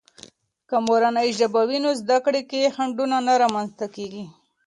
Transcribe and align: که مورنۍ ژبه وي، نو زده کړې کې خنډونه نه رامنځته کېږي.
که 0.69 0.75
مورنۍ 0.87 1.29
ژبه 1.39 1.61
وي، 1.69 1.79
نو 1.85 1.89
زده 2.01 2.17
کړې 2.25 2.41
کې 2.49 2.71
خنډونه 2.75 3.17
نه 3.27 3.33
رامنځته 3.43 3.85
کېږي. 3.95 4.25